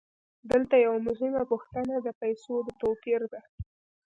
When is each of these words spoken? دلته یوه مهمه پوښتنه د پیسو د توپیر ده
دلته 0.51 0.75
یوه 0.85 0.99
مهمه 1.07 1.43
پوښتنه 1.51 1.93
د 2.01 2.07
پیسو 2.21 2.53
د 2.67 2.69
توپیر 2.81 3.21
ده 3.31 3.41